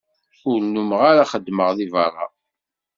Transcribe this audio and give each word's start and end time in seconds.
Ur 0.49 0.59
nnumeɣ 0.61 1.01
ara 1.11 1.29
xeddmeɣ 1.31 1.69
deg 1.77 1.89
berra. 1.93 2.25